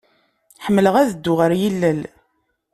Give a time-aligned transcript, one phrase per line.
[0.65, 2.01] Ḥemmleɣ ad dduɣ ɣer yilel.